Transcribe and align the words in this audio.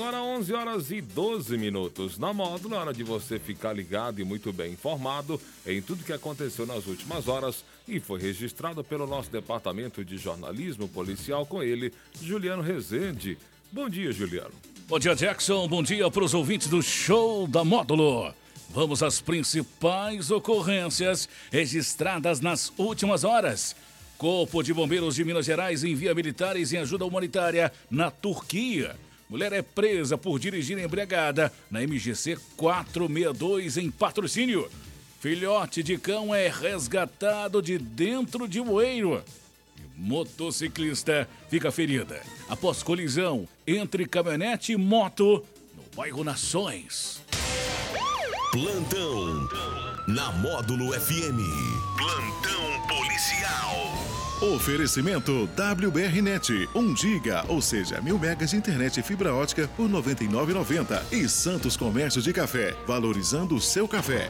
Agora 0.00 0.22
11 0.22 0.54
horas 0.54 0.90
e 0.90 1.02
12 1.02 1.58
minutos. 1.58 2.16
Na 2.16 2.32
módulo, 2.32 2.74
hora 2.74 2.90
de 2.90 3.04
você 3.04 3.38
ficar 3.38 3.74
ligado 3.74 4.18
e 4.18 4.24
muito 4.24 4.50
bem 4.50 4.72
informado 4.72 5.38
em 5.66 5.82
tudo 5.82 6.02
que 6.02 6.12
aconteceu 6.14 6.64
nas 6.64 6.86
últimas 6.86 7.28
horas 7.28 7.62
e 7.86 8.00
foi 8.00 8.18
registrado 8.18 8.82
pelo 8.82 9.06
nosso 9.06 9.30
departamento 9.30 10.02
de 10.02 10.16
jornalismo 10.16 10.88
policial 10.88 11.44
com 11.44 11.62
ele, 11.62 11.92
Juliano 12.18 12.62
Rezende. 12.62 13.36
Bom 13.70 13.90
dia, 13.90 14.10
Juliano. 14.10 14.54
Bom 14.88 14.98
dia, 14.98 15.14
Jackson. 15.14 15.68
Bom 15.68 15.82
dia 15.82 16.10
para 16.10 16.24
os 16.24 16.32
ouvintes 16.32 16.68
do 16.68 16.80
Show 16.80 17.46
da 17.46 17.62
Módulo. 17.62 18.34
Vamos 18.70 19.02
às 19.02 19.20
principais 19.20 20.30
ocorrências 20.30 21.28
registradas 21.52 22.40
nas 22.40 22.72
últimas 22.78 23.22
horas. 23.22 23.76
Corpo 24.16 24.62
de 24.62 24.72
Bombeiros 24.72 25.14
de 25.14 25.26
Minas 25.26 25.44
Gerais 25.44 25.84
envia 25.84 26.14
militares 26.14 26.72
em 26.72 26.78
ajuda 26.78 27.04
humanitária 27.04 27.70
na 27.90 28.10
Turquia. 28.10 28.96
Mulher 29.30 29.52
é 29.52 29.62
presa 29.62 30.18
por 30.18 30.40
dirigir 30.40 30.76
embriagada 30.76 31.52
na 31.70 31.80
MGC 31.80 32.36
462 32.56 33.76
em 33.76 33.88
patrocínio. 33.88 34.68
Filhote 35.20 35.84
de 35.84 35.96
cão 35.96 36.34
é 36.34 36.48
resgatado 36.48 37.62
de 37.62 37.78
dentro 37.78 38.48
de 38.48 38.60
moeiro. 38.60 39.22
Motociclista 39.96 41.28
fica 41.48 41.70
ferida 41.70 42.20
após 42.48 42.82
colisão 42.82 43.46
entre 43.64 44.04
caminhonete 44.04 44.72
e 44.72 44.76
moto 44.76 45.44
no 45.76 45.96
bairro 45.96 46.24
Nações. 46.24 47.22
Plantão 48.50 49.48
na 50.08 50.32
Módulo 50.32 50.92
FM. 50.92 51.38
Plantão 51.96 52.69
policial. 52.90 53.70
Oferecimento 54.42 55.48
WBRnet, 55.54 56.68
1 56.74 56.96
giga, 56.96 57.44
ou 57.46 57.62
seja, 57.62 58.00
mil 58.00 58.18
megas 58.18 58.50
de 58.50 58.56
internet 58.56 58.98
e 58.98 59.02
fibra 59.02 59.32
ótica 59.32 59.68
por 59.76 59.86
R$ 59.86 59.92
99,90. 59.92 61.12
E 61.12 61.28
Santos 61.28 61.76
Comércio 61.76 62.20
de 62.20 62.32
Café, 62.32 62.74
valorizando 62.86 63.54
o 63.54 63.60
seu 63.60 63.86
café. 63.86 64.28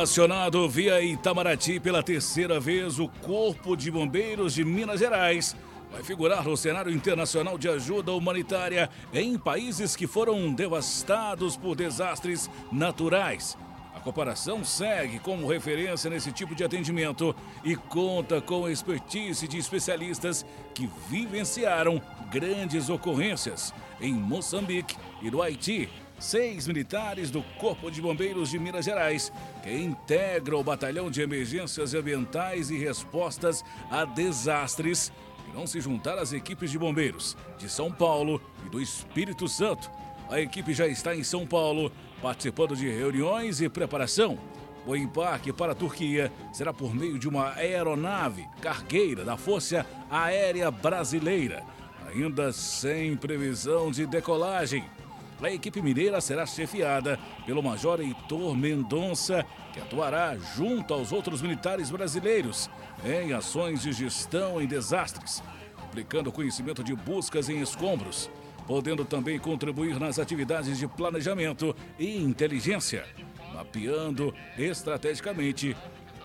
Acionado 0.00 0.68
via 0.70 1.02
Itamaraty 1.02 1.78
pela 1.78 2.02
terceira 2.02 2.58
vez, 2.58 2.98
o 2.98 3.08
Corpo 3.08 3.76
de 3.76 3.90
Bombeiros 3.90 4.54
de 4.54 4.64
Minas 4.64 5.00
Gerais 5.00 5.54
vai 5.90 6.02
figurar 6.02 6.44
no 6.44 6.56
cenário 6.56 6.90
internacional 6.90 7.58
de 7.58 7.68
ajuda 7.68 8.12
humanitária 8.12 8.88
em 9.12 9.36
países 9.36 9.94
que 9.94 10.06
foram 10.06 10.50
devastados 10.52 11.56
por 11.56 11.76
desastres 11.76 12.48
naturais. 12.72 13.58
A 14.02 14.04
comparação 14.04 14.64
segue 14.64 15.20
como 15.20 15.46
referência 15.46 16.10
nesse 16.10 16.32
tipo 16.32 16.56
de 16.56 16.64
atendimento 16.64 17.32
e 17.62 17.76
conta 17.76 18.40
com 18.40 18.66
a 18.66 18.72
expertise 18.72 19.46
de 19.46 19.56
especialistas 19.56 20.44
que 20.74 20.90
vivenciaram 21.08 22.02
grandes 22.28 22.88
ocorrências 22.88 23.72
em 24.00 24.12
Moçambique 24.12 24.96
e 25.22 25.30
no 25.30 25.40
Haiti. 25.40 25.88
Seis 26.18 26.66
militares 26.66 27.30
do 27.30 27.44
Corpo 27.60 27.92
de 27.92 28.02
Bombeiros 28.02 28.50
de 28.50 28.58
Minas 28.58 28.86
Gerais, 28.86 29.32
que 29.62 29.72
integram 29.72 30.58
o 30.58 30.64
Batalhão 30.64 31.08
de 31.08 31.22
Emergências 31.22 31.94
Ambientais 31.94 32.70
e 32.70 32.78
Respostas 32.78 33.64
a 33.88 34.04
Desastres, 34.04 35.12
irão 35.48 35.64
se 35.64 35.80
juntar 35.80 36.18
às 36.18 36.32
equipes 36.32 36.72
de 36.72 36.78
bombeiros 36.78 37.36
de 37.56 37.68
São 37.68 37.92
Paulo 37.92 38.42
e 38.66 38.68
do 38.68 38.80
Espírito 38.80 39.46
Santo. 39.46 39.88
A 40.28 40.40
equipe 40.40 40.74
já 40.74 40.88
está 40.88 41.14
em 41.14 41.22
São 41.22 41.46
Paulo, 41.46 41.92
participando 42.22 42.76
de 42.76 42.88
reuniões 42.88 43.60
e 43.60 43.68
preparação. 43.68 44.38
O 44.86 44.96
embarque 44.96 45.52
para 45.52 45.72
a 45.72 45.74
Turquia 45.74 46.32
será 46.52 46.72
por 46.72 46.94
meio 46.94 47.18
de 47.18 47.28
uma 47.28 47.52
aeronave 47.54 48.48
cargueira 48.60 49.24
da 49.24 49.36
Força 49.36 49.84
Aérea 50.08 50.70
Brasileira, 50.70 51.64
ainda 52.08 52.52
sem 52.52 53.16
previsão 53.16 53.90
de 53.90 54.06
decolagem. 54.06 54.84
A 55.42 55.50
equipe 55.50 55.82
mineira 55.82 56.20
será 56.20 56.46
chefiada 56.46 57.18
pelo 57.44 57.62
Major 57.62 58.00
Heitor 58.00 58.56
Mendonça, 58.56 59.44
que 59.72 59.80
atuará 59.80 60.36
junto 60.36 60.94
aos 60.94 61.10
outros 61.10 61.42
militares 61.42 61.90
brasileiros 61.90 62.70
em 63.04 63.32
ações 63.32 63.82
de 63.82 63.92
gestão 63.92 64.60
em 64.62 64.66
desastres, 64.68 65.42
aplicando 65.78 66.30
conhecimento 66.30 66.84
de 66.84 66.94
buscas 66.94 67.48
em 67.48 67.60
escombros, 67.60 68.30
podendo 68.66 69.04
também 69.04 69.38
contribuir 69.38 69.98
nas 69.98 70.18
atividades 70.18 70.78
de 70.78 70.86
planejamento 70.86 71.74
e 71.98 72.16
inteligência, 72.16 73.04
mapeando 73.54 74.34
estrategicamente 74.56 75.76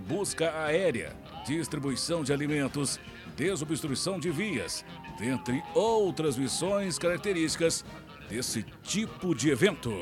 busca 0.00 0.52
aérea, 0.64 1.16
distribuição 1.46 2.22
de 2.22 2.32
alimentos, 2.32 3.00
desobstrução 3.36 4.18
de 4.18 4.30
vias, 4.30 4.84
dentre 5.18 5.62
outras 5.74 6.36
missões 6.36 6.98
características 6.98 7.84
desse 8.28 8.64
tipo 8.82 9.34
de 9.34 9.50
evento. 9.50 9.92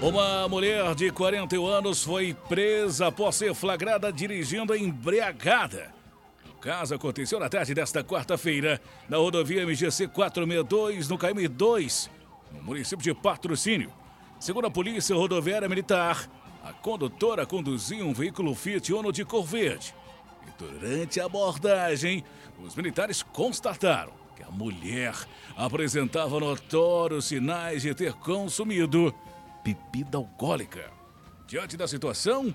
Uma 0.00 0.48
mulher 0.48 0.94
de 0.96 1.10
41 1.12 1.64
anos 1.64 2.02
foi 2.02 2.34
presa 2.48 3.06
após 3.06 3.36
ser 3.36 3.54
flagrada 3.54 4.12
dirigindo 4.12 4.74
embriagada. 4.74 5.94
Caso 6.62 6.94
aconteceu 6.94 7.40
na 7.40 7.48
tarde 7.48 7.74
desta 7.74 8.04
quarta-feira, 8.04 8.80
na 9.08 9.16
rodovia 9.16 9.66
MGC 9.66 10.06
462, 10.06 11.08
no 11.08 11.18
KM2, 11.18 12.08
no 12.52 12.62
município 12.62 13.02
de 13.02 13.12
Patrocínio. 13.20 13.92
Segundo 14.38 14.68
a 14.68 14.70
Polícia 14.70 15.16
Rodoviária 15.16 15.68
Militar, 15.68 16.30
a 16.62 16.72
condutora 16.72 17.44
conduzia 17.44 18.04
um 18.04 18.12
veículo 18.12 18.54
Fiat 18.54 18.92
Uno 18.92 19.10
de 19.10 19.24
cor 19.24 19.44
verde. 19.44 19.92
E 20.46 20.50
durante 20.56 21.20
a 21.20 21.24
abordagem, 21.24 22.22
os 22.62 22.76
militares 22.76 23.24
constataram 23.24 24.12
que 24.36 24.44
a 24.44 24.50
mulher 24.50 25.16
apresentava 25.56 26.38
notórios 26.38 27.24
sinais 27.24 27.82
de 27.82 27.92
ter 27.92 28.12
consumido 28.12 29.12
bebida 29.64 30.16
alcoólica. 30.16 30.92
Diante 31.44 31.76
da 31.76 31.88
situação, 31.88 32.54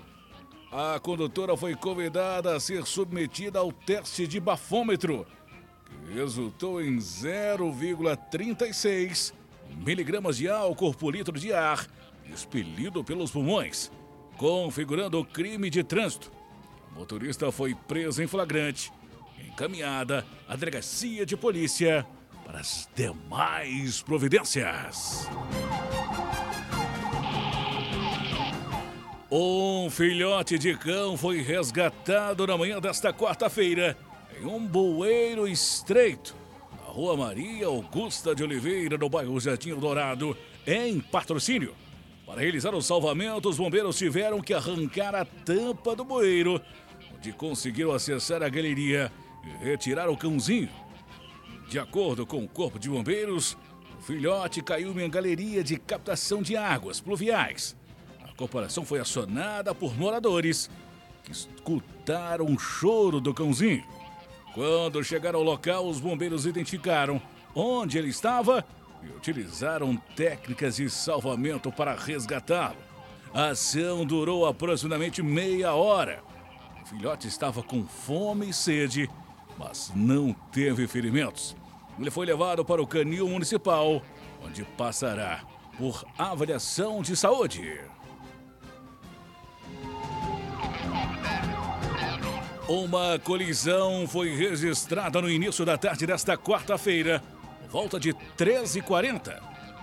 a 0.70 1.00
condutora 1.00 1.56
foi 1.56 1.74
convidada 1.74 2.54
a 2.54 2.60
ser 2.60 2.86
submetida 2.86 3.58
ao 3.58 3.72
teste 3.72 4.26
de 4.26 4.38
bafômetro, 4.38 5.26
que 5.86 5.96
resultou 6.12 6.82
em 6.82 6.98
0,36 6.98 9.32
miligramas 9.76 10.36
de 10.36 10.46
álcool 10.48 10.94
por 10.94 11.14
litro 11.14 11.38
de 11.38 11.50
ar 11.52 11.86
expelido 12.30 13.02
pelos 13.02 13.30
pulmões, 13.30 13.90
configurando 14.36 15.18
o 15.18 15.24
crime 15.24 15.70
de 15.70 15.82
trânsito. 15.82 16.30
A 16.94 16.98
motorista 16.98 17.50
foi 17.50 17.74
presa 17.74 18.22
em 18.22 18.26
flagrante, 18.26 18.92
encaminhada 19.46 20.26
à 20.46 20.54
delegacia 20.54 21.24
de 21.24 21.34
polícia 21.36 22.06
para 22.44 22.60
as 22.60 22.88
demais 22.94 24.02
providências. 24.02 25.26
Um 29.30 29.90
filhote 29.90 30.58
de 30.58 30.74
cão 30.74 31.14
foi 31.14 31.42
resgatado 31.42 32.46
na 32.46 32.56
manhã 32.56 32.80
desta 32.80 33.12
quarta-feira 33.12 33.94
em 34.40 34.46
um 34.46 34.66
bueiro 34.66 35.46
estreito, 35.46 36.34
na 36.72 36.90
rua 36.90 37.14
Maria 37.14 37.66
Augusta 37.66 38.34
de 38.34 38.42
Oliveira, 38.42 38.96
no 38.96 39.06
bairro 39.06 39.38
Jardim 39.38 39.74
Dourado, 39.74 40.34
em 40.66 40.98
patrocínio. 40.98 41.74
Para 42.24 42.40
realizar 42.40 42.74
o 42.74 42.80
salvamento, 42.80 43.50
os 43.50 43.58
bombeiros 43.58 43.98
tiveram 43.98 44.40
que 44.40 44.54
arrancar 44.54 45.14
a 45.14 45.26
tampa 45.26 45.94
do 45.94 46.06
bueiro, 46.06 46.58
onde 47.14 47.30
conseguiram 47.32 47.92
acessar 47.92 48.42
a 48.42 48.48
galeria 48.48 49.12
e 49.44 49.62
retirar 49.62 50.08
o 50.08 50.16
cãozinho. 50.16 50.70
De 51.68 51.78
acordo 51.78 52.24
com 52.24 52.42
o 52.42 52.48
Corpo 52.48 52.78
de 52.78 52.88
Bombeiros, 52.88 53.58
o 53.98 54.02
filhote 54.02 54.62
caiu 54.62 54.88
em 54.88 55.02
uma 55.02 55.08
galeria 55.08 55.62
de 55.62 55.76
captação 55.76 56.40
de 56.40 56.56
águas 56.56 56.98
pluviais 56.98 57.76
corporação 58.38 58.84
foi 58.84 59.00
acionada 59.00 59.74
por 59.74 59.98
moradores 59.98 60.70
que 61.24 61.32
escutaram 61.32 62.46
um 62.46 62.56
choro 62.56 63.20
do 63.20 63.34
cãozinho. 63.34 63.84
Quando 64.54 65.02
chegaram 65.02 65.40
ao 65.40 65.44
local, 65.44 65.86
os 65.88 65.98
bombeiros 65.98 66.46
identificaram 66.46 67.20
onde 67.54 67.98
ele 67.98 68.08
estava 68.08 68.64
e 69.02 69.08
utilizaram 69.08 69.96
técnicas 70.14 70.76
de 70.76 70.88
salvamento 70.88 71.72
para 71.72 71.94
resgatá-lo. 71.94 72.76
A 73.34 73.48
ação 73.48 74.06
durou 74.06 74.46
aproximadamente 74.46 75.20
meia 75.20 75.74
hora. 75.74 76.22
O 76.82 76.86
filhote 76.86 77.26
estava 77.26 77.62
com 77.62 77.84
fome 77.86 78.50
e 78.50 78.54
sede, 78.54 79.10
mas 79.58 79.92
não 79.94 80.32
teve 80.52 80.86
ferimentos. 80.86 81.56
Ele 81.98 82.10
foi 82.10 82.24
levado 82.24 82.64
para 82.64 82.80
o 82.80 82.86
canil 82.86 83.28
municipal, 83.28 84.00
onde 84.44 84.62
passará 84.62 85.44
por 85.76 86.04
avaliação 86.16 87.02
de 87.02 87.16
saúde. 87.16 87.80
Uma 92.68 93.18
colisão 93.18 94.06
foi 94.06 94.34
registrada 94.36 95.22
no 95.22 95.30
início 95.30 95.64
da 95.64 95.78
tarde 95.78 96.06
desta 96.06 96.36
quarta-feira, 96.36 97.22
volta 97.70 97.98
de 97.98 98.12
13h40. 98.12 99.40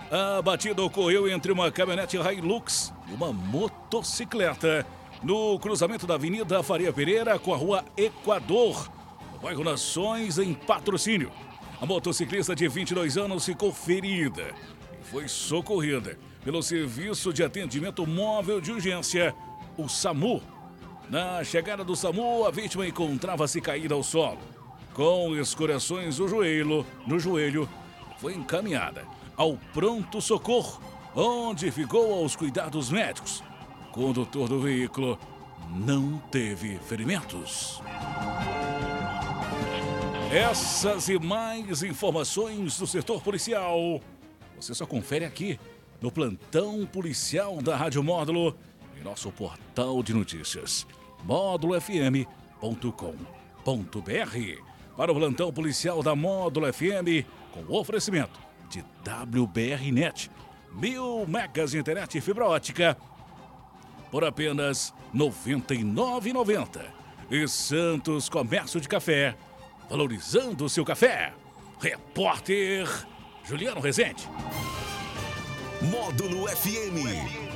A 0.08 0.40
batida 0.40 0.84
ocorreu 0.84 1.28
entre 1.28 1.50
uma 1.50 1.68
caminhonete 1.72 2.16
Hilux 2.16 2.92
e 3.10 3.12
uma 3.12 3.32
motocicleta 3.32 4.86
no 5.20 5.58
cruzamento 5.58 6.06
da 6.06 6.14
Avenida 6.14 6.62
Faria 6.62 6.92
Pereira 6.92 7.40
com 7.40 7.52
a 7.52 7.56
Rua 7.56 7.84
Equador, 7.96 8.88
no 9.32 9.40
bairro 9.40 9.64
Nações, 9.64 10.38
em 10.38 10.54
patrocínio. 10.54 11.32
A 11.80 11.86
motociclista 11.86 12.54
de 12.54 12.68
22 12.68 13.18
anos 13.18 13.44
ficou 13.44 13.72
ferida 13.72 14.54
e 15.00 15.04
foi 15.04 15.26
socorrida 15.26 16.16
pelo 16.44 16.62
Serviço 16.62 17.32
de 17.32 17.42
Atendimento 17.42 18.06
Móvel 18.06 18.60
de 18.60 18.70
Urgência, 18.70 19.34
o 19.76 19.88
SAMU. 19.88 20.40
Na 21.08 21.44
chegada 21.44 21.84
do 21.84 21.94
SAMU, 21.94 22.44
a 22.46 22.50
vítima 22.50 22.86
encontrava-se 22.86 23.60
caída 23.60 23.94
ao 23.94 24.02
solo, 24.02 24.38
com 24.92 25.36
escoriações 25.36 26.18
no 26.18 26.26
joelho, 26.26 26.84
no 27.06 27.18
joelho, 27.18 27.68
foi 28.18 28.34
encaminhada 28.34 29.04
ao 29.36 29.56
pronto 29.72 30.20
socorro, 30.20 30.80
onde 31.14 31.70
ficou 31.70 32.14
aos 32.14 32.34
cuidados 32.34 32.90
médicos. 32.90 33.42
O 33.88 33.92
condutor 33.92 34.48
do 34.48 34.60
veículo 34.60 35.18
não 35.70 36.18
teve 36.30 36.78
ferimentos. 36.78 37.80
Essas 40.32 41.08
e 41.08 41.18
mais 41.18 41.82
informações 41.82 42.78
do 42.78 42.86
setor 42.86 43.22
policial 43.22 44.00
você 44.58 44.74
só 44.74 44.86
confere 44.86 45.24
aqui 45.24 45.60
no 46.00 46.10
plantão 46.10 46.86
policial 46.86 47.60
da 47.60 47.76
Rádio 47.76 48.02
Módulo 48.02 48.56
nosso 49.06 49.30
portal 49.30 50.02
de 50.02 50.12
notícias 50.12 50.84
módulofm.com.br. 51.24 52.26
Para 54.96 55.12
o 55.12 55.14
plantão 55.14 55.52
policial 55.52 56.02
da 56.02 56.16
Módulo 56.16 56.72
FM 56.72 57.24
com 57.52 57.72
oferecimento 57.72 58.40
de 58.68 58.84
WBRnet, 59.40 60.30
mil 60.72 61.24
megas 61.26 61.70
de 61.70 61.78
internet 61.78 62.18
e 62.18 62.20
fibra 62.20 62.46
ótica 62.46 62.96
por 64.10 64.24
apenas 64.24 64.92
R$ 65.12 65.20
99,90. 65.20 66.80
E 67.30 67.46
Santos 67.46 68.28
Comércio 68.28 68.80
de 68.80 68.88
Café, 68.88 69.36
valorizando 69.88 70.64
o 70.64 70.68
seu 70.68 70.84
café. 70.84 71.32
Repórter 71.80 72.88
Juliano 73.44 73.80
Rezende. 73.80 74.28
Módulo 75.82 76.48
FM. 76.48 77.55